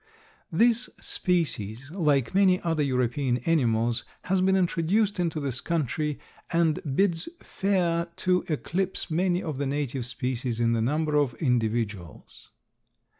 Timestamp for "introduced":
4.55-5.19